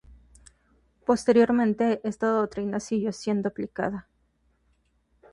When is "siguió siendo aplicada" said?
2.79-4.09